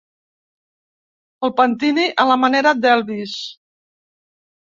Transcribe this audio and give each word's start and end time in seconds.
El 1.47 1.53
pentini 1.59 2.07
a 2.23 2.25
la 2.31 2.37
manera 2.45 2.73
d'Elvis. 2.85 3.35